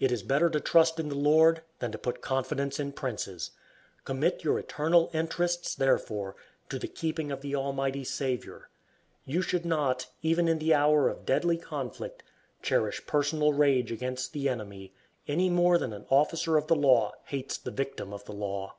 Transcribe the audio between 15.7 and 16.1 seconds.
than an